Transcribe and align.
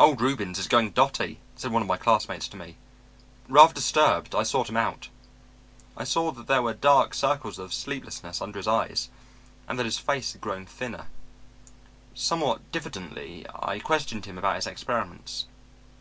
"'Old 0.00 0.20
Reubens 0.20 0.58
is 0.58 0.66
going 0.66 0.90
dotty,' 0.90 1.38
said 1.54 1.70
one 1.70 1.80
of 1.80 1.86
my 1.86 1.96
classmates 1.96 2.48
to 2.48 2.56
me. 2.56 2.76
Rather 3.48 3.72
disturbed, 3.72 4.34
I 4.34 4.42
sought 4.42 4.68
him 4.68 4.76
out. 4.76 5.10
I 5.96 6.02
saw 6.02 6.32
that 6.32 6.48
there 6.48 6.60
were 6.60 6.74
dark 6.74 7.14
circles 7.14 7.56
of 7.56 7.72
sleeplessness 7.72 8.42
under 8.42 8.58
his 8.58 8.66
eyes 8.66 9.10
and 9.68 9.78
that 9.78 9.86
his 9.86 9.96
face 9.96 10.32
had 10.32 10.40
grown 10.40 10.66
thinner. 10.66 11.06
Somewhat 12.14 12.72
diffidently 12.72 13.46
I 13.54 13.78
questioned 13.78 14.24
him 14.26 14.38
about 14.38 14.56
his 14.56 14.66
experiments. 14.66 15.46